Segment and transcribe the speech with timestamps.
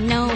[0.00, 0.30] No,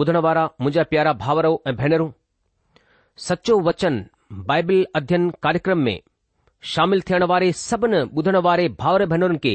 [0.00, 2.10] ॿुधण वारा मुंहिंजा प्यारा भाउरो ऐं भेनरूं
[3.24, 3.94] सचो वचन
[4.50, 5.98] बाइबिल अध्ययन कार्यक्रम में
[6.72, 7.84] शामिल थियण वारे सब्
[8.18, 9.52] ॿुधण वारे भाउर भेनरुनि खे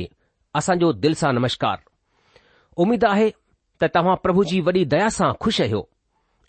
[0.59, 1.77] असांजो दिल सां नमस्कार
[2.85, 3.29] उमीद आहे
[3.81, 5.81] त तव्हां प्रभु जी वॾी दया सां खु़शि आहियो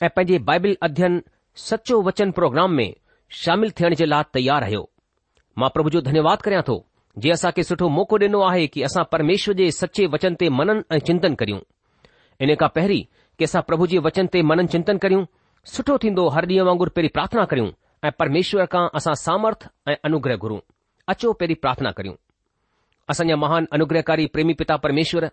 [0.03, 1.21] ऐं पंहिंजे बाइबिल अध्ययन
[1.69, 2.89] सचो वचन प्रोग्राम में
[3.45, 4.85] शामिल थियण जे लाइ तयार आहियो
[5.63, 6.77] मां प्रभु जो धन्यवाद करियां थो
[7.25, 10.85] जे असां खे सुठो मौक़ो ॾिनो आहे की असां परमेश्वर जे सचे वचन ते मनन
[10.97, 11.69] ऐं चिंतन करियूं
[12.45, 13.05] इन खां पहिरीं
[13.39, 15.27] કેસા પ્રભુજી વચન તે મનન ચિંતન કર્યું
[15.73, 17.73] સઠો થી દો હરદી માંંગર પેરી પ્રાર્થના કર્યું
[18.07, 19.63] એ પરમેશ્વર કા આસા સામર્થ
[19.93, 20.57] એ અનુગ્રહ ગુરો
[21.13, 22.19] અચો પેરી પ્રાર્થના કર્યું
[23.13, 25.25] અસન મહાન અનુગ્રહકારી પ્રેમી પિતા પરમેશ્વર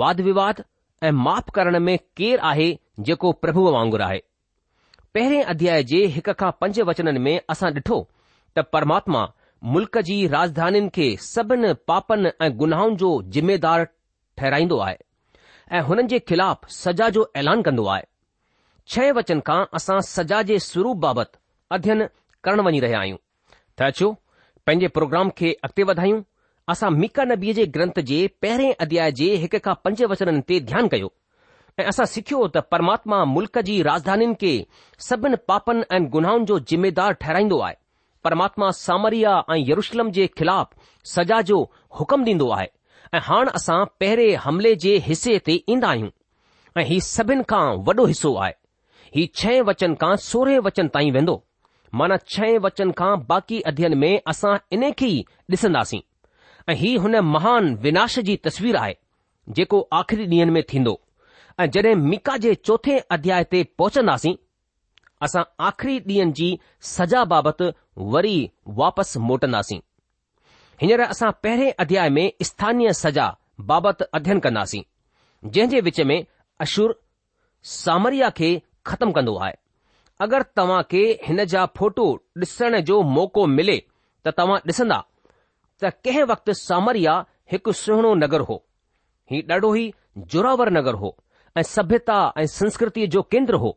[0.00, 0.62] वाद विवाद
[1.02, 2.66] ऐं माप करण में केरु आहे
[3.10, 4.20] जेको प्रभुअ वांगुरु आहे
[5.14, 8.00] पहिरें अध्याय जे हिक खां पंज वचननि में असां ॾिठो
[8.56, 9.22] त परमात्मा
[9.74, 13.88] मुल्क जी राजधानी खे सभिनी पापनि ऐं गुनाहनि जो ज़िमेदार
[14.38, 14.98] ठहिराईंदो आहे
[15.76, 18.06] ऐं हुननि जे ख़िलाफ़ु सजा जो ऐलान कंदो आहे
[18.92, 21.30] છે વચન કા આસા સજાજે સરૂ બાબત
[21.76, 22.00] અધ્યન
[22.44, 23.18] કરણ વની રહે આયુ
[23.78, 24.06] તાચુ
[24.66, 26.18] પેજે પ્રોગ્રામ કે અકતે વધાયુ
[26.72, 31.10] આસા મિકા નબીજે ગ્રંથજે પહેરે અધ્યાયજે એક કા પંચ વચનતે ધ્યાન કયો
[31.90, 34.54] આસા સિક્યો ત પરમાત્મા મુલકજી રાજધાનીને
[35.08, 37.76] સબન પાપન એન્ડ ગુનાહનો જો જિम्मेदार ઠરાઈંદો આય
[38.26, 40.70] પરમાત્મા સામરિયા એન્ડ યરુશલમજે खिलाफ
[41.12, 41.58] સજા જો
[41.98, 42.70] હુકમ દીંદો આય
[43.16, 46.10] આ હાણ આસા પહેરે હમલેજે હિસ્સેતે ઇંદાયુ
[46.80, 48.56] એ હી સબન કા વડો હિસ્સો આય
[49.16, 51.42] ही छह वचन खां सोरहें वचन ताईं वेंदो
[52.00, 56.00] माना छह वचन खां बाक़ी अध्यन में असां इन खे ई डि॒संदासीं
[56.68, 58.94] ऐं हीउ हुन महान विनाश जी तस्वीर आहे
[59.58, 60.98] जेको आख़िरी ॾींहनि में थींदो
[61.60, 64.34] ऐं जड॒हिं मिका जे चौथे अध्याय ते पहुचंदासीं
[65.28, 66.50] असां आख़िरी ॾींहनि जी
[66.92, 67.72] सजा बाबति
[68.16, 68.38] वरी
[68.82, 69.80] वापसि मोटन्दासीं
[70.82, 73.34] हींअर असां पहिरें अध्याय में स्थानीय सजा
[73.70, 74.82] बाबति अध्ययन कंदासीं
[75.44, 76.18] जंहिं जे विच में
[76.60, 77.00] अशुर
[77.76, 78.50] सामरिया खे
[78.90, 79.52] ख़तमु कंदो आहे
[80.24, 82.04] अगरि तव्हां खे हिन जा फोटो
[82.44, 83.76] ॾिसण जो मौको मिले
[84.26, 84.98] त तव्हां ॾिसंदा
[85.82, 87.14] त कंहिं वक़्तु सामरिया
[87.52, 88.56] हिकु सुहिणो नगर हो
[89.32, 89.90] ही ॾाढो ई
[90.32, 91.10] जोरावर नगर हो
[91.58, 93.70] ऐं सभ्यता ऐं संस्कृतीअ जो केंद्र हो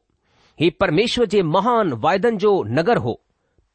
[0.64, 3.14] ही परमेश्वर जे महान वायदनि जो नगर हो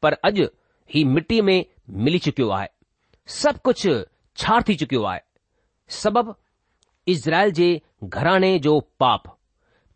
[0.03, 0.47] पर अॼु
[0.95, 1.57] ही मिटी में
[2.05, 2.67] मिली चुकियो आहे
[3.37, 3.95] सभु कुझु
[4.43, 5.23] छा थी चुकियो आहे
[6.01, 6.35] सबबु
[7.15, 7.69] इज़राइल जे
[8.13, 9.36] घराणे जो पाप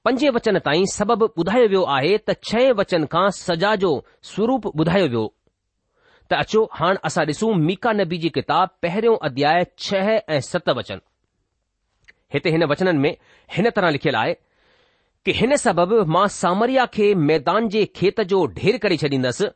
[0.05, 3.89] पंजे वचन ताईं सबबु ॿुधायो वियो आहे त छह वचन खां सजा जो
[4.29, 5.25] स्वरूप ॿुधायो वियो
[6.29, 10.99] त अचो हाणे असां ॾिसूं मीका नबी जी किताब पहिरियों अध्याय छह ऐं सत वचन
[12.33, 13.13] हिते हिन वचननि में
[13.57, 14.33] हिन तरह लिखियलु आहे
[15.25, 19.51] कि हिन सबबि मां सामरिया खे मैदान जे खेत जो ढेर करे छॾींदसि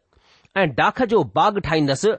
[0.62, 2.14] ऐं डाख जो बाग़ ठाहींदसि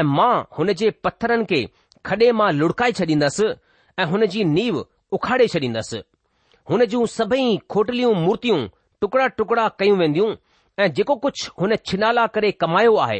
[0.00, 1.64] ऐं मां हुन जे पत्थरनि खे
[2.10, 3.52] खॾे मां लुड़काए छॾींदसि
[4.02, 4.84] ऐं हुन जी नीव
[5.18, 6.02] उखाडे छॾींदसि
[6.70, 8.58] हुन जूं सभई खोटलियूं मूर्तियूं
[9.00, 10.26] टुकड़ा टुकड़ा कयूं वेंदियूं
[10.82, 13.18] ऐं जेको कुझु हुन छिनाला करे कमायो आहे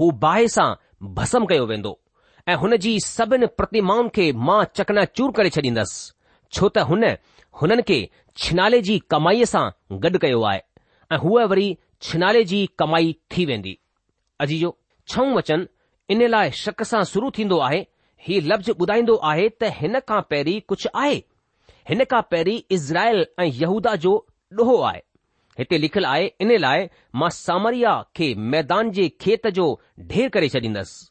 [0.00, 0.66] हू बाहि सां
[1.14, 1.92] भसम कयो वेंदो
[2.48, 6.12] ऐं हुन जी सभिनि प्रतिमाउनि खे मां चकनाचूर करे छॾींदसि
[6.56, 7.04] छो त हुन
[7.62, 7.98] हुननि खे
[8.44, 9.64] छिनाले जी कमाईअ सां
[10.04, 10.62] गॾु कयो आहे
[11.12, 11.66] ऐं हूअ वरी
[12.08, 13.76] छिनाले जी कमाई थी वेंदी
[14.46, 14.74] अजीजो
[15.14, 15.66] छऊं वचन
[16.16, 17.84] इन लाइ शक सां शुरू थींदो आहे
[18.28, 21.22] हीउ लफ़्ज़ ॿुधाईंदो आहे त हिन खां पहिरीं कुझु आहे
[21.88, 24.10] हिन खां पहिरीं इज़राइल ऐं यहूदा जो
[24.60, 25.00] ॾोहो आहे
[25.58, 26.86] हिते लिखियलु आहे इन लाइ
[27.20, 29.66] मां सामरिया खे मैदान जे खेत जो
[30.12, 31.08] ढेर करे छॾींदसि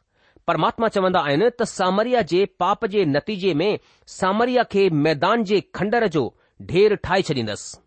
[0.47, 3.77] परमात्मा चवंदा आहिनि त सामरिया जे पाप जे नतीजे में
[4.19, 6.23] सामरिया खे मैदान जे खंडर जो
[6.71, 7.79] ढेर ठाहे छॾींदसि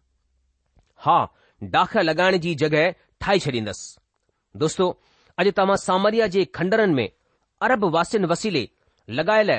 [1.06, 1.16] हा
[1.76, 2.84] डाख लॻाइण जी जॻहि
[3.24, 4.90] ठाहे छॾींदसि दोस्तो
[5.42, 7.08] अॼु तव्हां सामरिया जे खंडरनि में
[7.68, 8.64] अरब वासिनि वसीले
[9.20, 9.50] लॻायल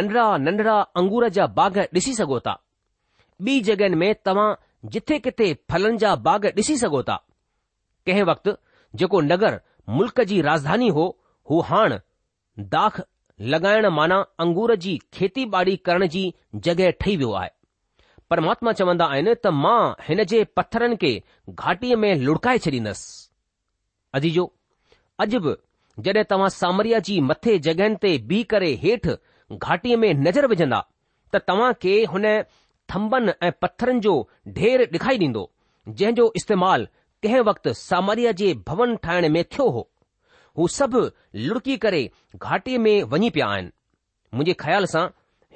[0.00, 2.58] नंढड़ा नंढड़ा अंगूर जा बाग ॾिसी सघो था
[3.44, 4.50] બી જગન મે તવા
[4.92, 7.20] જિત્ھے કિતે ફલનજા બાગ ડીસી સગોતા
[8.06, 8.46] કેહે વક્ત
[9.00, 9.54] જોકો નગર
[9.96, 11.04] મુલકજી રાજધાની હો
[11.48, 11.94] હું હાણ
[12.74, 12.98] દાખ
[13.50, 16.28] લગાયણ માના अंगूरજી ખેતીવાડી કરણજી
[16.64, 17.50] જગે ઠઈ વ્યો આ
[18.28, 21.10] પર મહાત્મા ચવંદા આયને તમા હનજે પથરન કે
[21.60, 23.00] ઘાટી મે લુડકાઈ ચડીનસ
[24.16, 24.44] અધી જો
[25.22, 25.44] અજબ
[26.04, 29.10] જડે તવા સામરિયાજી મથે જગનતે બી કરે હેઠ
[29.64, 30.84] ઘાટી મે નજર વજંદા
[31.32, 32.32] ત તવા કે હને
[32.90, 34.14] थम्बनि ऐं पत्थरनि जो
[34.56, 35.44] ढेर डे॒खारी ॾींदो
[36.18, 36.86] जो इस्तेमाल
[37.22, 39.88] कंहिं वक़्तु सामरिया जे भवन ठाहिण में थियो हो
[40.58, 41.00] हू सभु
[41.48, 42.02] लुड़की करे
[42.36, 43.70] घाटीअ में वञी पिया आहिनि
[44.34, 45.04] मुंहिंजे ख़्याल सां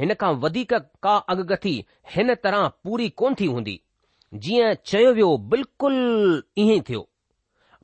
[0.01, 0.73] हिन खां वधीक
[1.05, 1.75] का अगगथी
[2.15, 3.81] हिन तरह पूरी कोन थी हूंदी
[4.47, 7.07] जीअं चयो वियो बिल्कुलु ईअं थियो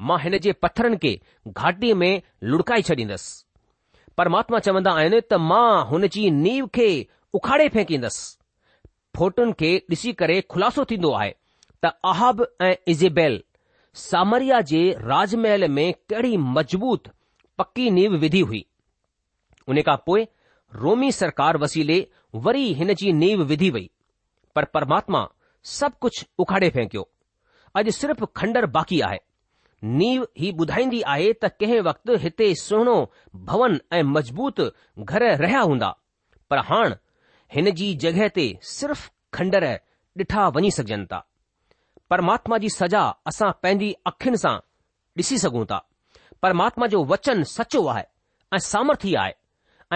[0.08, 1.12] मां हिन जे पत्थरनि खे
[1.48, 2.12] घाटीअ में
[2.52, 3.32] लुड़काए छॾींदसि
[4.18, 6.88] परमात्मा चवंदा आहिनि त मां हुन जी नीव खे
[7.38, 8.20] उखाड़े फेकींदसि
[9.16, 11.32] फोटुनि खे ॾिसी करे खु़लासो थींदो आहे
[11.84, 13.42] त आहाब ऐं इज़ेबेल
[14.02, 14.80] सामरिया जे
[15.12, 17.08] राजमहल में कहिड़ी मज़बूत
[17.58, 18.64] पकी नीव विधि हुई
[19.68, 20.24] उन खां पोइ
[20.82, 21.98] रोमी सरकार वसीले
[22.44, 23.90] वरी हिन जी नीव विधी वई
[24.56, 25.20] पर परमात्मा
[25.76, 27.04] सभु कुझु उखाड़े फेकियो
[27.80, 29.18] अॼु सिर्फ़ खंडर बाक़ी आहे
[30.00, 32.96] नीव ही ॿुधाईंदी आहे त कंहिं वक़्तु हिते सुहिणो
[33.50, 34.60] भवन ऐं मज़बूत
[35.04, 35.96] घर रहिया हूंदा
[36.50, 36.94] पर हाण
[37.54, 38.44] हिन जी जॻहि ते
[38.76, 39.64] सिर्फ़ खंडर
[40.20, 41.18] डि॒ठा वञी सघजनि था
[42.10, 44.54] परमात्मा जी सजा असां पंहिंजी अखियुनि सां
[45.20, 45.78] ॾिसी सघूं था
[46.42, 48.04] परमात्मा जो वचन सचो आहे
[48.54, 49.32] ऐं सामर्थ्य आहे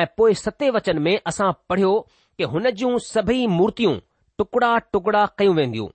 [0.01, 1.93] ऐ पोएं सते वचन में असां पढ़ियो
[2.39, 3.95] कि हुन जूं सभई मूर्तियूं
[4.39, 5.89] टुकड़ा टुकड़ा कयूं वेन्दियूं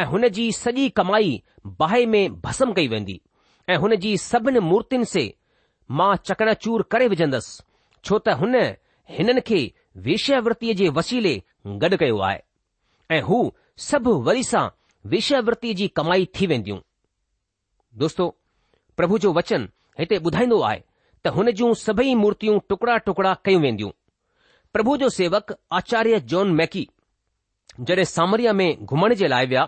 [0.00, 1.34] ऐं हुन जी सॼी कमाई
[1.80, 3.20] बाहि में भसम कई वेंदी
[3.68, 5.24] ऐं हुन जी सभिनी मूर्तियुनि से
[6.00, 7.62] मां चकणचूर करे विझंदसि
[8.04, 8.54] छो त हुन
[9.18, 9.60] हिननि खे
[10.06, 11.32] वेश्यावृत्तीअ जे वसीले
[11.82, 12.38] गॾु कयो आहे
[13.16, 13.38] ऐं हू
[13.90, 14.66] सभु वरी सां
[15.14, 16.78] वेश्यावृत्तीअ जी कमाई थी वेंदियूं
[18.02, 18.26] दोस्तो
[19.00, 19.68] प्रभु जो वचन
[20.00, 20.80] हिते ॿुधाईंदो आहे
[21.26, 23.90] त हुन जूं सभई मूर्तियूं टुकड़ा टुकड़ा कयूं वेंदियूं
[24.76, 26.86] प्रभु जो सेवक आचार्य जॉन मैकी
[27.88, 29.64] जॾहिं सामरिया में घुमण जे लाइ विया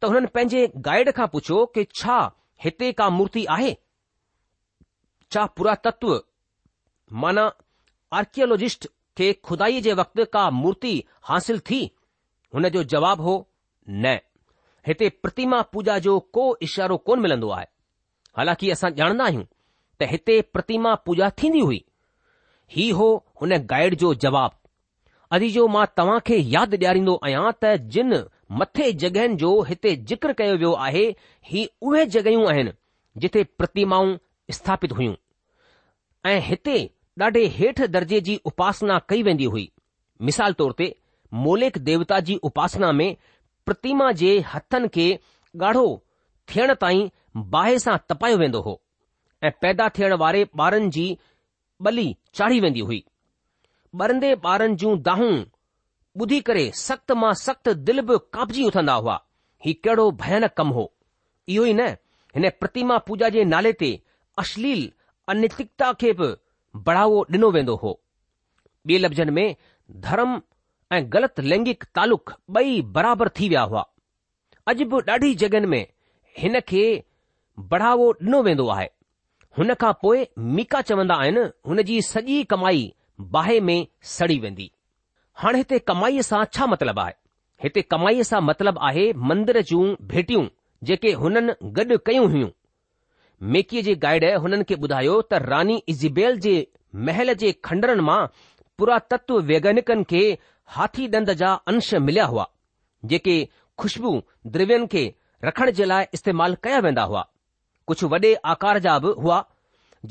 [0.00, 2.16] त हुननि पंहिंजे गाइड खां पुछियो कि छा
[2.64, 3.76] हिते का मूर्ति आहे
[5.36, 5.46] छा
[7.22, 7.44] माना
[8.18, 10.94] आर्कियोलॉजिस्ट કે खुदाई જે વખત કા મૂર્તિ
[11.28, 11.86] حاصل થી
[12.56, 13.34] ઉને જો જવાબ હો
[14.02, 14.04] ન
[14.86, 17.68] હતે પ્રતિમા પૂજા જો કો ઈશારો કોન મિલંદો આય
[18.36, 19.42] હાલાકી અસા જાણના હુ
[19.98, 21.84] તો હતે પ્રતિમા પૂજા થીદી હુઈ
[22.74, 23.08] હી હો
[23.44, 24.52] ઉને ગાઈડ જો જવાબ
[25.34, 28.12] અધી જો માં તવા કે યાદ દેરીndo આયાત જિન
[28.58, 31.04] મથે જગહન જો હતે જિકર કયો વ્યો આહે
[31.50, 32.68] હી ઓહે જગાયુ આહેન
[33.20, 34.12] જિતે પ્રતિમાઉં
[34.58, 35.18] સ્થાપિત હુયું
[36.32, 36.76] એ હતે
[37.22, 39.62] ॾाढे हेठि दर्जे जी उपासना कई वेंदी हुई
[40.28, 40.88] मिसाल तौर ते
[41.44, 43.14] मोलिक देवता जी उपासना में
[43.68, 45.06] प्रतिमा जे हथनि खे
[45.62, 45.84] ॻाढ़ो
[46.52, 47.08] थियण ताईं
[47.54, 48.74] बाहि सां तपायो वेंदो हो
[49.44, 51.06] ऐं पैदा थियण वारे ॿारनि जी
[51.88, 52.06] बली
[52.40, 53.02] चाढ़ी वेंदी हुई
[54.04, 55.32] ॿरंदे ॿारनि जूं दाहूं
[56.20, 59.16] ॿुधी करे सख़्त मां सख़्त दिलि बि कापजी उथंदा हुआ
[59.66, 60.86] हीउ कहिड़ो भयानक कमु हो
[61.54, 61.88] इहो ई न
[62.36, 63.90] हिन प्रतिमा पूजा जे नाले ते
[64.44, 64.88] अश्लील
[65.34, 66.34] अनैतिकता खे बि
[66.84, 67.90] बढ़ावो डि॒नो वेंदो हो
[68.88, 69.48] ॿिए लफ़्ज़नि में
[70.06, 70.30] धर्म
[70.94, 73.82] ऐं ग़लति लैंगिक तालुक ॿई बराबरि थी विया हुआ
[74.70, 75.82] अॼु बि ॾाढी जॻहियुनि में
[76.38, 76.84] हिन खे
[77.72, 78.88] बढ़ावो डि॒नो वेंदो आहे
[79.58, 82.82] हुन खां पोइ मीका चवंदा आहिनि हुन जी सॼी कमाई
[83.36, 83.78] बाहि में
[84.14, 84.70] सड़ी वेंदी
[85.42, 87.14] हाणे हिते कमाईअ सां छा मतिलबु आहे
[87.64, 90.46] हिते कमाईअ सां मतिलबु आहे मंदर जूं भेटियूं
[90.90, 92.48] जेके हुननि गॾु कयूं हुयूं
[93.42, 96.52] मेकीअ जे गाइड हुननि खे ॿुधायो त रानी इज़ीबेल जे
[97.08, 98.26] महल जे खंडरनि मां
[98.78, 100.22] पुरातत्व वैज्ञानिकनि खे
[100.76, 102.46] हाथी दंद जा अंश मिलिया हुआ
[103.12, 103.36] जेके
[103.78, 104.12] खुशबू
[104.54, 105.02] द्रव्यनि खे
[105.44, 107.26] रखण जे लाइ इस्तेमाल कया वेंदा हुआ
[107.86, 109.44] कुझु वॾे आकार जा बि हुआ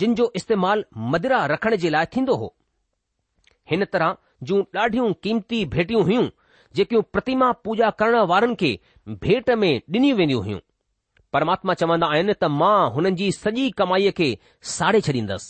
[0.01, 2.53] जिन जो इस्तेमाल मदिरा रखण जे लाइ थींदो हो
[3.71, 6.27] हिन तरह जूं ॾाढियूं कीमती भेटियूं हुयूं
[6.75, 8.79] जेकियूं प्रतिमा पूजा करण वारनि खे
[9.25, 10.59] भेट में ॾिनियूं वेंदियूं हुयूं
[11.35, 14.27] परमात्मा चवंदा आहिनि त मां हुननि जी सॼी कमाईअ खे
[14.73, 15.47] साड़े छॾींदसि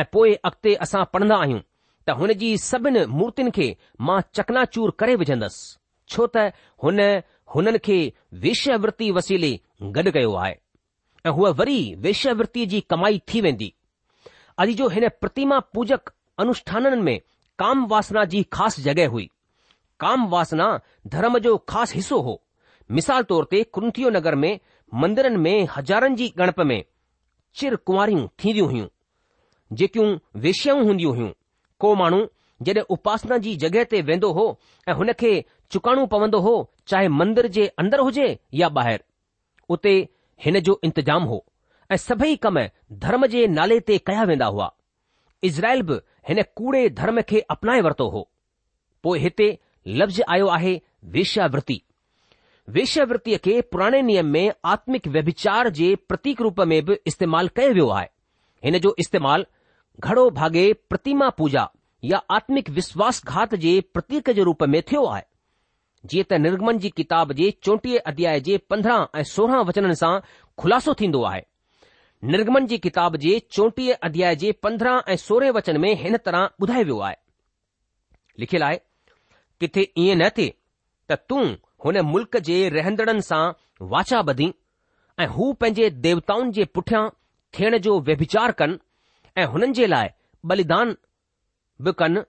[0.00, 1.60] ऐं पोए अॻिते असां पढ़ंदा आहियूं
[2.08, 3.66] त हुन जी सभिनि मूर्तिनि खे
[4.08, 5.60] मां चकनाचूर करे विझंदसि
[6.14, 6.46] छो त
[6.86, 6.98] हुन
[7.54, 7.98] हुननि खे
[8.46, 8.76] वेश्या
[9.18, 9.52] वसीले
[9.98, 10.52] गॾु कयो आहे
[11.28, 11.78] ऐं हूअ वरी
[12.08, 12.34] वेश्या
[12.74, 13.70] जी कमाई थी वेंदी
[14.64, 16.14] अॼु जो हिन प्रतिमा पूजक
[16.46, 17.16] अनुष्ठाननि में
[17.64, 19.30] काम वासना जी ख़ासि जॻहि हुई
[20.06, 20.68] काम वासना
[21.16, 22.40] धर्म जो ख़ासि हिसो हो
[22.98, 24.52] मिसाल तौर ते कुंथियो नगर में
[24.94, 26.82] मंदरनि में हज़ारनि जी गणप में
[27.56, 28.86] चिर कुंवारियूं थींदियूं हुयूं
[29.76, 31.30] जेकियूं वेश्याऊं हूंदियूं हुयूं
[31.80, 32.26] को माण्हू
[32.62, 34.46] जॾहिं उपासना जी जॻहि ते वेंदो हो
[34.88, 35.32] ऐं हुन खे
[35.72, 36.54] चुकाइणो पवंदो हो
[36.88, 38.26] चाहे मंदर जे अंदरि हुजे
[38.60, 39.04] या ॿाहिरि
[39.76, 39.94] उते
[40.44, 41.44] हिन जो इंतजामु हो
[41.92, 42.60] ऐं सभई कम
[43.06, 44.72] धर्म जे नाले ते कया वेंदा हुआ
[45.50, 48.28] इज़राइल बि हिन कूड़े धर्म खे अपनाए वरितो हो
[49.02, 49.48] पोइ हिते
[50.00, 50.80] लफ़्ज़ आयो आहे
[51.16, 51.82] वेश्यावृती
[52.72, 57.88] वेश्यवृतिअ खे पुराणे नियम में आत्मिक व्यभिचार जे प्रतीक रूप में बि इस्तेमालु कयो वियो
[57.96, 58.06] आहे
[58.64, 61.66] हिन जो इस्तेमालु घड़ो भागे प्रतिमा पूजा
[62.10, 65.22] या आत्मिक विश्वासघात जे प्रतीक जे रूप में थियो आहे
[66.12, 70.12] जीअं त निर्गमन जी किताब जे चौंटीह अध्याय जे पंद्रहं ऐं सोरहं वचननि सां
[70.58, 71.42] खुलासो थींदो आहे
[72.36, 76.84] निर्गमन जी किताब जे चौंटीह अध्याय जे पंद्रहं ऐं सोरहं वचन में हिन तरह ॿुधायो
[76.84, 77.16] वियो आहे
[78.40, 78.80] लिखियलु आहे
[79.60, 80.52] किथे ई न थिए
[81.10, 81.44] त तूं
[81.84, 83.40] हुन मुल्क़ जे रहंदड़नि सां
[83.88, 84.46] वाचा ॿधी
[85.20, 87.00] ऐं हू पंहिंजे देवताउनि जे पुठियां
[87.58, 88.78] थियण जो व्यभिचार कनि
[89.40, 90.08] ऐं हुननि जे लाइ
[90.52, 90.94] बलिदान
[91.88, 92.20] बि कनि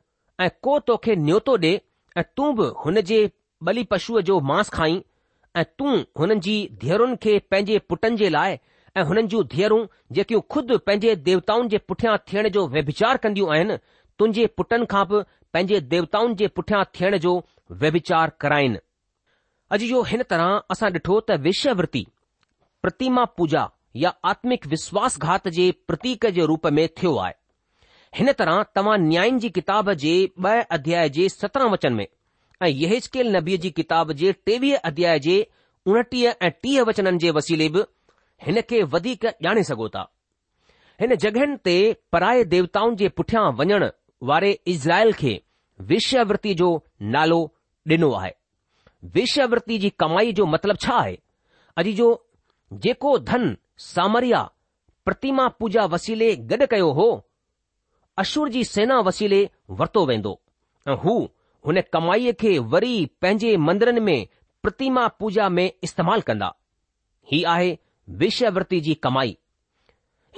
[0.45, 1.71] ऐं को तोखे न्योतो ॾे
[2.17, 3.19] ऐं तूं बि हुन जे
[3.69, 5.01] बलि पशुअ जो मांस खाई
[5.55, 8.57] ऐं तूं हुननि जी धीअरुनि खे पंहिंजे पुटनि जे लाइ
[8.97, 9.81] ऐं हुननि जूं धीअरूं
[10.19, 13.77] जेकियूं खुद पंहिंजे देवताउनि जे पुठियां थियण जो व्यभिचार कंदियूं आहिनि
[14.19, 17.37] तुंहिंजे पुटनि खां बि पंहिंजे देवताउनि जे पुठियां थियण जो
[17.83, 18.84] व्यभिचार कराइनि
[19.75, 22.01] अॼु जो हिन तरह असां ॾिठो त विषयावति
[22.85, 23.63] प्रतिमा पूजा
[24.03, 27.33] या आत्मिक विश्वासघात जे प्रतीक जे रूप में थियो आहे
[28.19, 30.13] हिन तरह तव्हां न्यायुनि जी किताब जे
[30.45, 32.05] ॿ अध्याय जे सत्रहं वचन में
[32.61, 35.35] ऐं येज के नबीअ जी किताब जे टेवीह अध्याय जे
[35.93, 37.83] उणटीह ऐं टीह वचननि जे वसीले बि
[38.47, 40.05] हिन खे वधीक ॼाणे सघो था
[41.01, 41.75] हिन जगहिनि ते
[42.15, 43.89] पराए देवताउनि जे पुठियां वञण
[44.31, 45.35] वारे इज़राइल खे
[45.93, 46.71] विश्यावि जो
[47.17, 47.43] नालो
[47.93, 48.33] ॾिनो आहे
[49.13, 51.17] वेश्यावति जी कमाई जो मतिलबु छा आहे
[51.81, 52.07] अॼु जो
[52.85, 53.47] जेको धन
[53.87, 54.39] सामरिया
[55.07, 57.07] प्रतिमा पूजा वसीले गॾु कयो हो
[58.23, 59.39] अशुर जी सेना वसीले
[59.79, 60.33] वरितो वेंदो
[60.89, 61.15] ऐं हू
[61.67, 64.17] हुन कमाईअ खे वरी पंहिंजे मंदरनि में
[64.65, 66.51] प्रतिमा पूजा में इस्तेमाल कंदा
[67.31, 67.77] ही आहे
[68.21, 69.37] विश्यावति जी कमाई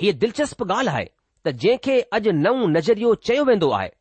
[0.02, 1.06] हीअ दिलचस्प ॻाल्हि आहे
[1.46, 3.92] त जंहिंखे अॼु नओं नज़रियो चयो वेंदो आहे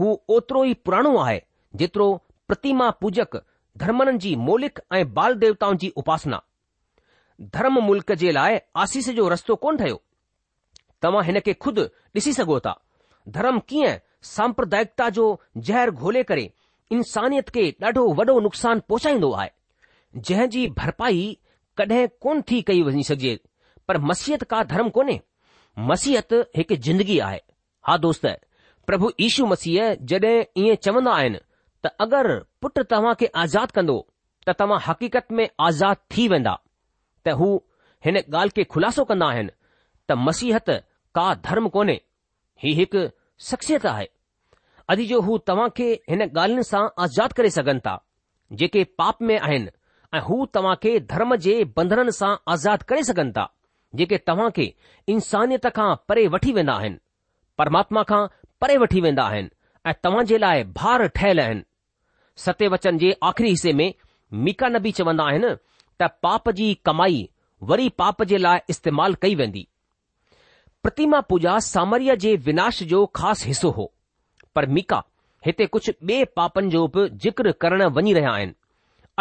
[0.00, 1.38] हू ओतिरो ई पुराणो आहे
[1.82, 2.08] जेतिरो
[2.50, 3.40] प्रतिमा पूजक
[3.80, 6.40] धर्मननि जी मौलिक ऐं बाल देवताउनि जी उपासना
[7.56, 10.00] धर्म मुल्क़ जे लाइ आसीस जो रस्तो कोन ठयो
[11.02, 11.82] तव्हां हिन खे खुदि
[12.16, 12.72] ॾिसी सघो था
[13.36, 13.96] धर्म कीअं
[14.30, 15.26] सामप्रदायिकता जो
[15.68, 16.46] ज़हर घोले करे
[16.96, 21.22] इंसानियत खे ॾाढो वॾो नुक़सानु पहुचाईंदो आहे जी भरपाई
[21.80, 23.38] कॾहिं कोन थी कई वञी सघे
[23.88, 25.20] पर मसीहत का धर्म कोन्हे
[25.90, 27.40] मसीहत हिकु जिंदगी आहे
[27.88, 28.26] हा दोस्त
[28.86, 31.38] प्रभु ईशू मसीह जड॒हिं इएं चवंदा आहिनि
[31.86, 33.96] त अगरि पुटु तव्हां खे आज़ादु कंदो
[34.46, 36.54] त तव्हां हक़ीक़त में आज़ाद थी वेंदा
[37.24, 37.48] त हू
[38.04, 39.50] हिन ॻाल्हि खे खुलासो कंदा आहिनि
[40.08, 40.70] त मसीहत
[41.16, 41.98] का धर्म कोन्हे
[42.62, 43.02] ही हिकु
[43.50, 44.08] शख़्सियत आहे
[44.92, 47.94] अॼु जो हू तव्हां खे हिन ॻाल्हियुनि सां आज़ाद करे सघनि था
[48.62, 49.70] जेके पाप में आहिनि
[50.14, 53.46] ऐं हू तव्हां खे धर्म जे बंधननि सां आज़ाद करे सघनि था
[54.02, 54.68] जेके तव्हां खे
[55.14, 56.98] इंसानियत खां परे वठी वेंदा आहिनि
[57.58, 58.20] परमात्मा खां
[58.60, 59.50] परे वठी वेंदा आहिनि
[59.90, 61.64] ऐं तव्हां जे लाइ भार ठहियल आहिनि
[62.44, 63.92] सते वचन जे आख़िरी हिसे में
[64.46, 65.48] मीका नबी चवंदा आहिनि
[66.00, 67.18] त पाप जी कमाई
[67.70, 69.66] वरी पाप जे लाइ इस्तेमाल कई वेंदी
[70.82, 73.86] प्रतिमा पूजा सामरिय जे विनाश जो ख़ासि हिसो हो
[74.56, 75.02] पर मीका
[75.46, 78.54] हिते कुझु ॿिए पापनि जो बि ज़िक्र करण वञी रहिया आहिनि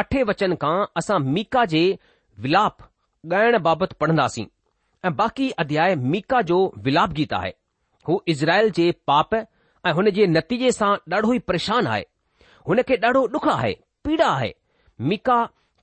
[0.01, 1.83] अठे वचन खां असां मीका जे
[2.45, 2.77] विलाप
[3.33, 4.45] ॻाइण बाबति पढ़ंदासीं
[5.05, 7.51] ऐं बाक़ी अध्याय मीका जो विलाप गीत आहे
[8.07, 12.05] हू इज़राइल जे पाप ऐं हुन जे नतीजे सां ॾाढो ई परेशान आहे
[12.67, 13.71] हुन खे ॾाढो ॾुख आहे
[14.03, 14.51] पीड़ा आहे
[15.09, 15.37] मीका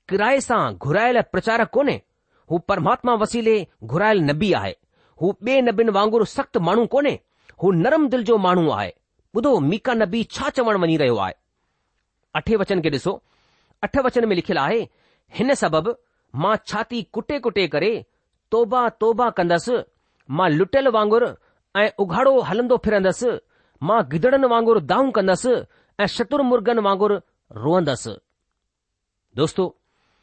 [0.09, 2.01] किराए सां घुरायल प्रचारक कोन्हे
[2.51, 3.55] हू परमात्मा वसीले
[3.93, 4.73] घुरायल नबी आहे
[5.23, 7.15] हू ॿिए नबियुनि वांगुरु सख़्तु माण्हू कोन्हे
[7.63, 8.91] हू नरम दिलि जो माण्हू आहे
[9.37, 11.35] ॿुधो मीका नबी छा चवणु वञी रहियो आहे
[12.41, 13.13] अठे वचन खे ॾिसो
[13.85, 14.81] अठ वचन में लिखियलु आहे
[15.39, 15.95] हिन सबबि
[16.43, 17.93] मां छाती कुटे कुटे करे
[18.53, 19.77] तोबा तोबा कंदसि
[20.37, 21.29] मां लुटियल वांगुरु
[21.81, 23.31] ऐं उघाड़ो हलंदो फिरंदसि
[23.89, 25.53] मां गिदड़नि वांगुरु दाऊं कंदसि
[26.01, 27.17] ऐं शतुर मुर्गन वांगुरु
[27.63, 28.15] रोअंदसि
[29.37, 29.67] दोस्तो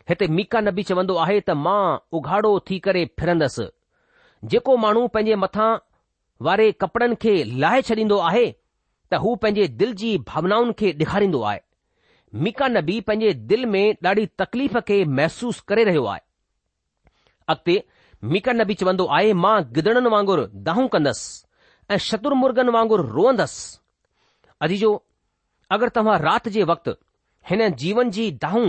[0.09, 3.65] हिते मीका नबी चवंदो आहे त मां उघाड़ो थी करे फिरंदसि
[4.53, 5.69] जेको माण्हू पंहिंजे मथां
[6.47, 8.45] वारे कपड़नि खे लाहे छॾींदो आहे
[9.11, 11.59] त हू पंहिंजे दिल जी भावनाउनि खे ॾेखारींदो आहे
[12.43, 16.21] मीका नबी पंहिंजे दिल में ॾाढी तकलीफ़ खे महसूसु करे रहियो आहे
[17.53, 17.75] अॻिते
[18.33, 23.63] मीका नबी चवंदो आहे मां गिदड़नि वांगुरु दाहूं कंदसि ऐं शत्र मुर्गनि वांगुरु रोअंदसि
[24.65, 24.91] अॼु जो
[25.73, 26.91] अगरि तव्हां राति जे वक़्तु
[27.49, 28.65] हिन जीवन जी दाहूं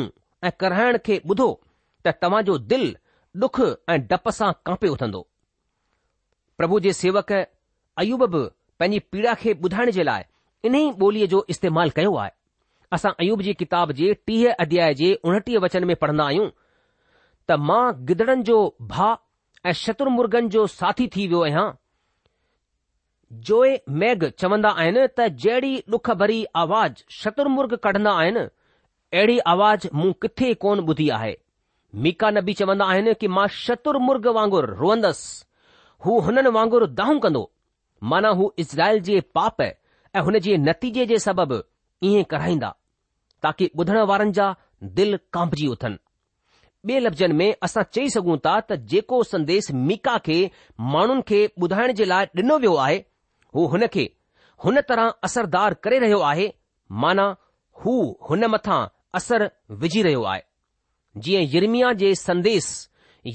[0.46, 1.46] ऐं कराइण खे ॿुधो
[2.04, 2.94] त तव्हां जो दिलि
[3.44, 3.60] डुख
[3.94, 5.26] ऐं डप सां कांपे उथंदो
[6.58, 7.32] प्रभु जे सेवक
[8.02, 8.42] अयूब बि
[8.82, 10.22] पंहिंजी पीड़ा खे ॿुधाइण जे लाइ
[10.68, 12.30] इन ई ॿोलीअ जो इस्तेमालु कयो आहे
[12.98, 16.48] असां अयूब जी किताब जे टीह अध्याय जे उणटीह वचन में पढ़ंदा आहियूं
[17.50, 18.60] त मां गिदड़नि जो
[18.94, 19.16] भाउ
[19.70, 21.70] ऐं शत्रुमुर्गनि जो साथी थी वियो आहियां
[23.48, 28.40] जोए मैग चवंदा आहिनि त जहिड़ी डुख भरी आवाज़ शतुमुर्ग कढंदा आहिनि
[29.20, 31.32] अहिड़ी आवाज़ मूं किथे कोन ॿुधी आहे
[32.06, 35.44] मीका नबी चवंदा आहिनि कि मां शत्रमुर्ग वांगुर रोअंदसि
[36.04, 37.42] हू हुननि वांगुर दाहूं कंदो
[38.12, 41.62] माना हू इज़राइल जे पाप ऐं हुन जे नतीजे जे सबबि
[42.10, 42.74] ईअं कराईंदा
[43.42, 44.54] ताक़ी ॿुधण वारनि जा
[45.00, 45.96] दिल कांपजी उथनि
[46.86, 50.38] ॿिए लफ़्ज़नि में असां चई सघूं था त जेको संदेस मीका खे
[50.94, 53.00] माण्हुनि खे ॿुधाइण जे लाइ ॾिनो वियो आहे
[53.54, 54.04] हू हुन खे
[54.64, 56.48] हुन तरह असरदार करे रहियो आहे
[57.04, 57.26] माना
[57.80, 57.94] हू
[58.28, 58.80] हुन मथां
[59.18, 59.48] असर
[59.82, 62.68] विझी रहियो आहे जीअं यिरमिया जे संदेश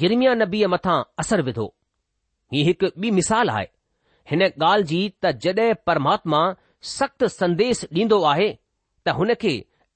[0.04, 1.66] यिरमिया नबीअ मथां असर विधो
[2.54, 3.66] ही हिकु ॿी मिसाल आहे
[4.32, 6.40] हिन ॻाल्हि जी त जड॒ परमात्मा
[6.98, 8.52] सख़्त संदेस ॾींदो आहे
[9.06, 9.54] त हुन खे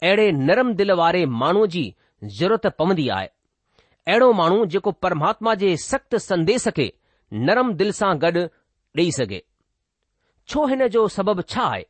[0.07, 1.83] अहिड़े नरम दिल वारे माण्हूअ जी
[2.39, 3.27] ज़रूरत पवंदी आहे
[4.07, 6.89] अहिड़ो माण्हू जेको परमात्मा जे सख़्त संदेश खे
[7.49, 8.45] नरम दिल सां गॾु
[9.01, 9.41] ॾेई सघे
[10.47, 11.85] छो हिन जो सबबु छा आहे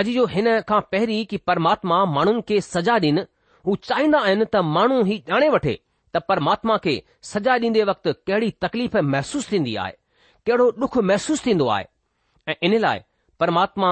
[0.00, 3.18] अॼु जो हिन खां पहिरीं की परमात्मा माण्हुनि खे सजा ॾिन
[3.66, 5.74] हू चाहींदा आहिनि त माण्हू ही ॼाणे वठे
[6.14, 6.94] त परमात्मा खे
[7.32, 9.92] सजा ॾींदे वक़्तु कहिड़ी तकलीफ़ महसूसु थींदी आहे
[10.46, 11.84] कहिड़ो डुख महसूसु थींदो आहे
[12.48, 13.00] ऐं इन लाइ
[13.40, 13.90] परमात्मा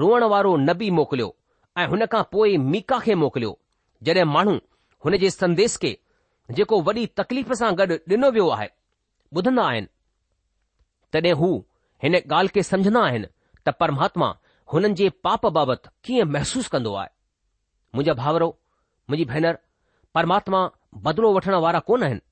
[0.00, 1.34] रोअण वारो नबी मोकिलियो
[1.78, 3.58] ऐं हुन खां पोइ मीका खे मोकिलियो
[4.08, 4.54] जॾहिं माण्हू
[5.04, 5.96] हुन जे संदेस खे
[6.58, 8.68] जेको वॾी तकलीफ़ सां गॾु ॾिनो वियो आहे
[9.38, 9.86] ॿुधंदा आहिनि
[11.12, 11.50] तॾहिं हू
[12.02, 13.26] हिन ॻाल्हि खे समझंदा आहिनि
[13.66, 14.26] त परमात्मा
[14.72, 17.08] हुननि जे पाप बाबति कीअं महसूसु कंदो आहे
[17.94, 18.48] मुंहिंजा भाउरो
[19.10, 19.58] मुंहिंजी भेनर
[20.14, 20.60] परमात्मा
[21.06, 22.22] बदिलो वठण वारा कोन आहिनि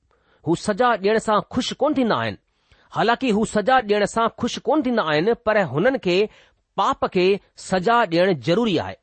[0.47, 2.37] हू सजा ॾियण सां खु़शि कोन थींदा आहिनि
[2.95, 6.17] हालांकि हू सजा ॾियण सां खु़शि कोन थींदा आहिनि पर हुननि खे
[6.79, 7.25] पाप खे
[7.69, 8.97] सजा ॾियणु ज़रूरी आहे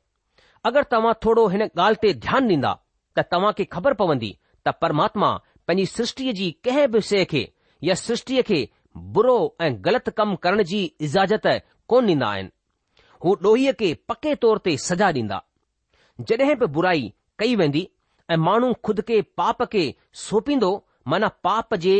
[0.69, 2.73] अगरि तव्हां थोरो हिन ॻाल्हि ते ध्यानु ॾींदा
[3.17, 4.33] त तव्हां खे ख़बर पवंदी
[4.67, 5.33] त परमात्मा
[5.69, 7.45] पंहिंजी सृष्टिअ जी कंहिं बि शइ खे
[7.89, 8.61] या सृष्टिअ खे
[8.97, 11.47] बुरो ऐं ग़लति कमु करण जी इजाज़त
[11.89, 12.51] कोन ॾींदा आहिनि
[13.25, 15.41] हू ॾोहीअ खे पके तौर ते सजा ॾींदा
[16.29, 17.89] जॾहिं बि बुराई कई वेंदी
[18.31, 19.85] ऐं माण्हू खुद खे पाप खे
[20.25, 20.71] सोंपींदो
[21.09, 21.95] माना पाप जे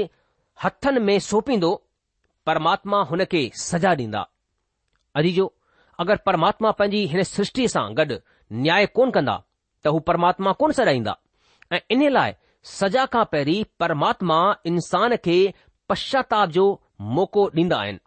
[0.65, 1.73] हथनि में सोपींदो
[2.47, 4.27] परमात्मा हुन खे सजा ॾींदा
[5.17, 5.53] अजी जो
[6.01, 8.19] अगरि परमात्मा पंहिंजी हिन सृष्टि सां गॾु
[8.65, 9.39] न्याय कोन कंदा
[9.85, 11.17] त हू परमात्मा कोन सॼाईंदा
[11.73, 12.33] ऐं इन लाइ
[12.79, 14.39] सजा खां पहिरीं परमात्मा
[14.71, 15.39] इंसान खे
[15.91, 16.65] पश्चाताप जो
[17.19, 17.99] मौक़ो ॾींदा आहिनि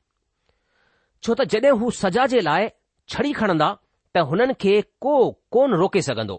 [1.24, 2.68] छो त जड॒हिं हू सजा जे लाइ
[3.14, 3.70] छड़ी खणंदा
[4.16, 5.16] त हुननि खे को
[5.58, 6.38] कोन रोके सघंदो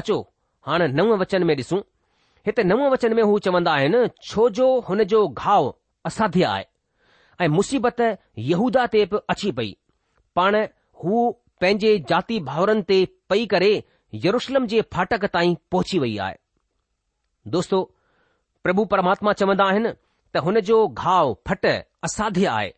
[0.00, 0.16] अचो
[0.70, 1.80] हाणे नव वचन में ॾिसूं
[2.48, 5.74] हिते नव वचन में हू चवंदा आहिनि छो जो हुन जो घाव
[6.10, 6.64] असाध्य आहे
[7.44, 8.00] ऐं मुसीबत
[8.50, 9.70] यहूदा ते बि अची पई
[10.36, 10.54] पाण
[11.02, 11.22] हू
[11.62, 12.98] पंहिंजे जाती भाउरनि ते
[13.30, 13.70] पई करे
[14.24, 16.36] यरुशलम जे फाटक ताईं पहुची वई आहे
[17.54, 17.78] दोस्तो
[18.66, 19.92] प्रभु परमात्मा चवंदा आहिनि
[20.34, 21.66] त हुन जो घाव फट
[22.04, 22.70] असाध्य आहे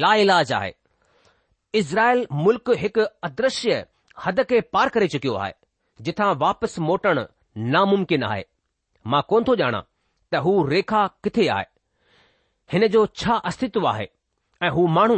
[0.00, 0.72] लाइलाज आहे
[1.78, 3.78] इज़राइल मुल्क़ हिकु अदृश्य
[4.24, 5.52] हद खे पार करे चुकियो आहे
[6.08, 7.20] जिथां वापसि मोटण
[7.74, 8.42] नामुमकिन आहे
[9.12, 9.80] मां कोन थो ॼाणा
[10.32, 11.64] त हू रेखा किथे आहे
[12.72, 14.06] हिन जो छा अस्तित्व आहे
[14.66, 15.16] ऐं हू माण्हू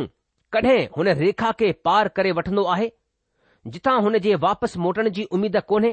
[0.55, 2.88] कॾहिं हुन रेखा खे पार करे वठंदो आहे
[3.72, 5.90] जिथां हुन जे वापसि मोटण जी उमीद कोन्हे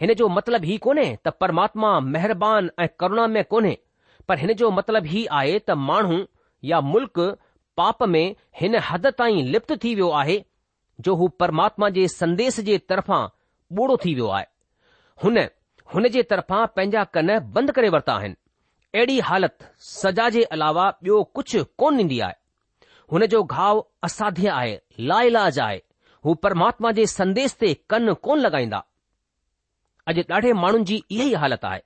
[0.00, 3.76] हिन जो मतिलबु ई कोन्हे त परमात्मा महिरबान ऐं करुणा में कोन्हे
[4.28, 6.18] पर हिन जो मतिलबु ई आहे त माण्हू
[6.70, 7.20] या मुल्क़
[7.80, 8.24] पाप में
[8.60, 10.36] हिन हद ताईं लिप्त थी वियो आहे
[11.06, 13.22] जो हू परमात्मा जे संदेश जे तरफ़ां
[13.78, 14.46] बूड़ो थी वियो आहे
[15.24, 15.38] हुन
[15.94, 18.36] हुन जे तरफ़ां पंहिंजा कन बंदि करे वरिता आहिनि
[18.94, 22.42] अहिड़ी हालति सजा जे अलावा ॿियो कुझु कोन ॾींदी आहे
[23.12, 24.74] हुन जो घाव असाध्य आहे
[25.12, 25.80] लाइलाज आहे
[26.26, 28.82] हू परमात्मा जे संदेस ते कन कोन लॻाईंदा
[30.12, 31.82] अॼु ॾाढे माण्हुनि जी इहा ई हालति आहे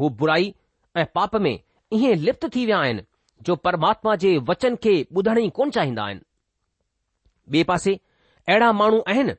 [0.00, 0.54] हू बुराई
[0.98, 1.54] ऐं पाप में
[1.96, 3.02] इहे लिप्त थी विया आहिनि
[3.48, 6.20] जो परमात्मा जे वचन खे ॿुधण ई कोन चाहींदा आहिनि
[7.54, 7.92] ॿिए पासे
[8.48, 9.34] अहिड़ा माण्हू आहिनि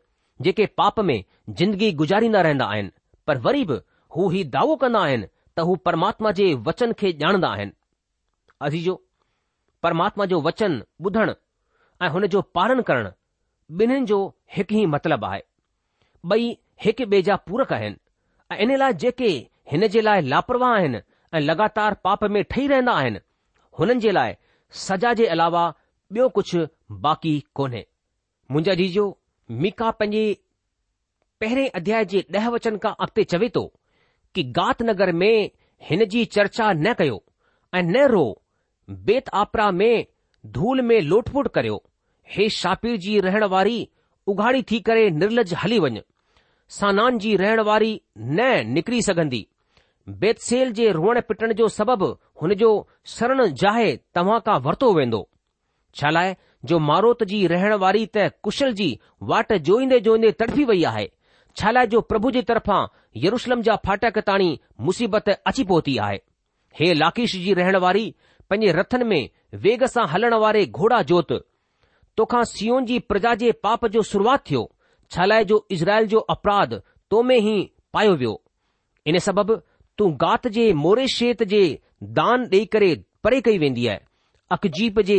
[0.46, 1.18] जेके पाप में
[1.60, 2.92] ज़िंदगी गुजारींदा रहंदा आहिनि
[3.28, 3.80] पर वरी बि
[4.16, 7.72] हू ही दावो कंदा आहिनि त हू परमात्मा जे वचन खे ॼाणंदा आहिनि
[8.70, 8.96] अज़ीजो
[9.84, 11.34] परमात्मा जो वचन ॿुधण
[12.06, 13.12] ऐं हुन जो पालन करणु
[13.84, 14.20] ॿिन्हिनि जो
[14.58, 15.44] हिकु ई मतिलबु आहे
[16.36, 16.50] ॿई
[16.86, 18.04] हिकु ॿिए जा पूरक आहिनि
[18.54, 19.30] ऐं इन लाइ जेके
[19.72, 21.00] हिन जे लाइ लापरवाह आहिनि
[21.36, 23.20] ऐं लॻातार पाप में ठही रहंदा आहिनि
[23.80, 24.34] हुननि जे लाइ
[24.86, 25.66] सजा जे अलावा
[26.14, 26.66] ॿियो कुझु
[27.06, 27.86] बाक़ी कोन्हे
[28.52, 29.04] मुंहिंजा जीजो
[29.66, 30.38] मीका पंहिंजे
[31.42, 33.64] पहिरें अध्याय जे ॾह वचन खां अॻिते चवे थो
[34.36, 35.50] कि गात नगर में
[35.90, 37.22] हिन जी चर्चा न कयो
[37.76, 38.24] ऐं न रो
[39.10, 40.06] बेत आपरा में
[40.58, 41.84] धूल में लोटपोट करियो
[42.36, 43.78] हे शापीर जी रहण वारी
[44.34, 46.02] उघाड़ी थी करे निर्लज हली वञ
[46.80, 49.48] स जी रहण वारी न निकिरी सघंदी
[50.20, 52.08] बेतसेल जे रोअण पिटण जो सबबु
[52.42, 52.70] हुन जो
[53.18, 55.22] सरण जाहे तव्हां खां वरितो वेंदो
[56.00, 56.34] छा लाइ
[56.70, 58.90] जो मारोत जी रहण वारी त कुशल जी
[59.32, 61.08] वाट जोईंदे जोईंदे तड़फी वई आहे
[61.60, 62.80] छा लाइ जो प्रभु जी तरफां
[63.26, 64.50] यरुशलम जा फाटक ताणी
[64.90, 66.18] मुसीबत अची पहुती आहे
[66.80, 68.06] हे लाकिश जी रहण वारी
[68.50, 69.30] पंहिंजे रतनि में
[69.64, 71.32] वेग सां हलण वारे घोड़ा जोत
[72.18, 74.70] तोखां सीओन जी प्रजा जे पाप जो शुरूआत थियो
[75.14, 77.56] छा लाइ जो इज़राइल जो अपराध तो में ई
[77.94, 78.40] पायो वियो
[79.08, 79.54] इन सबबि
[80.00, 81.62] तूं गात जे मोरे शेत जे
[82.20, 82.92] दान ॾेई करे
[83.24, 84.00] परे कई वेंदी आहे
[84.56, 85.18] अकजीप जे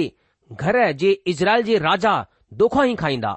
[0.53, 2.13] घर जे इज़राइल जे राजा
[2.63, 3.33] दोखा ई खाईंदा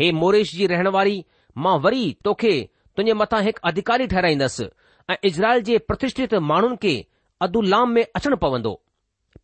[0.00, 1.16] हे मोरेश जी रहण वारी
[1.64, 2.52] मां वरी तोखे
[2.96, 4.68] तुंहिंजे मथां हिकु अधिकारी ठहिराईंदसि
[5.10, 6.94] ऐं इज़राइल जे प्रतिष्ठित माण्हुनि खे
[7.46, 8.72] अदुलाम में अचणु पवंदो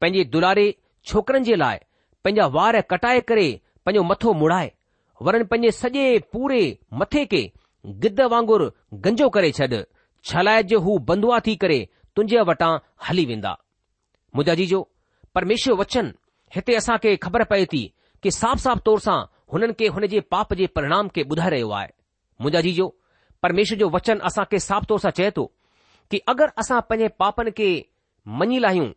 [0.01, 0.67] पंहिंजे दुलारे
[1.11, 1.79] छोकरनि जे लाइ
[2.25, 3.47] पंहिंजा वार कटाए करे
[3.87, 4.73] पंहिंजो मथो मुड़ाए
[5.29, 6.63] वरन पंहिंजे सॼे पूरे
[7.03, 7.43] मथे खे
[8.07, 8.71] गिद वांगुरु
[9.09, 9.85] गंजो करे छॾ
[10.29, 11.79] છલાય જો હું બંધવા થી કરે
[12.15, 12.75] તુંજે વટા
[13.07, 13.57] હલી વિંદા
[14.37, 14.81] મુજાજી જો
[15.35, 16.09] પરમેશ્વર વચન
[16.57, 17.87] હતે આસા કે ખબર પઈતી
[18.23, 19.21] કે સાફ સાફ તોરસા
[19.53, 21.93] હનન કે હને જે પાપ જે પરિણામ કે બુઢા રયો આય
[22.45, 22.87] મુજાજી જો
[23.43, 25.45] પરમેશ્વર જો વચન આસા કે સાફ તોરસા છે તો
[26.11, 27.69] કે અગર આસા પને પાપન કે
[28.39, 28.91] મની લાઈઉં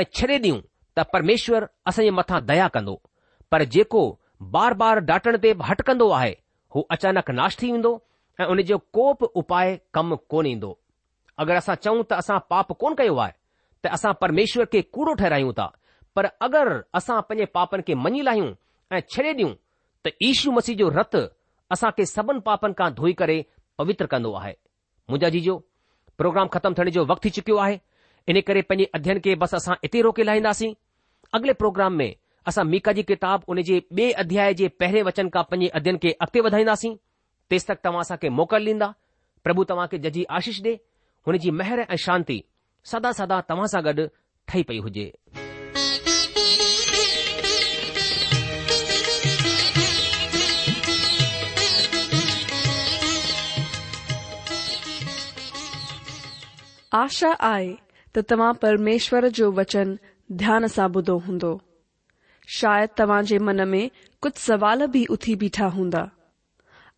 [0.00, 0.62] એ છડે દિયું
[0.94, 2.94] તા પરમેશ્વર આસ મથા દયા કંદો
[3.50, 4.02] પર જેકો
[4.54, 6.32] બાર બાર ડાટણ દે ભટકંદો આહે
[6.74, 7.92] હો અચાનક નાશ થી વિંદો
[8.40, 10.70] ऐं उन जो कोप उपाय कम कोन ईंदो
[11.42, 13.32] अगरि असां चऊं त असां पाप कोन कयो आहे
[13.84, 15.66] त असां परमेश्वर खे कूड़ो ठहरायूं था
[16.16, 18.50] पर अगरि असां पंहिंजे पापनि खे मञी लाहियूं
[18.96, 19.52] ऐं छॾे ॾियूं
[20.04, 21.14] त ईशू मसीह जो रत
[21.72, 23.38] असां खे सभिनि पापनि खां धोई करे
[23.78, 24.52] पवित्र कन्दो आहे
[25.10, 25.56] मुंहिंजा जी जो
[26.18, 27.78] प्रोग्राम ख़तमु थियण जो वक़्तु थी चुकियो आहे
[28.32, 30.72] इन करे पंहिंजे अध्यन खे बसि असां इते रोके लाहिंदासीं
[31.38, 32.10] अॻिले प्रोग्राम में
[32.50, 36.12] असां मीका जी किताबु उन जे ॿिए अध्याय जे पहिरें वचन खां पंहिंजे अध्यन खे
[36.26, 36.94] अॻिते वधाईंदासीं
[37.50, 38.90] तेसि तक तव्हां असांखे मोकल ॾींदा
[39.44, 40.72] प्रभु तव्हांखे जजी आशीष ॾे
[41.26, 42.40] हुनजी मेहर ऐं शांती
[42.92, 44.06] सदा सदा तव्हां सां गॾु
[44.48, 45.10] ठही पई हुजे
[57.02, 57.72] आशा आहे
[58.16, 59.94] त तव्हां परमेश्वर जो वचन
[60.40, 61.56] ध्यान सां ॿुधो हूंदो
[62.58, 63.88] शायदि तव्हां जे मन में
[64.22, 66.04] कुझु सवाल बि उथी बीठा हूंदा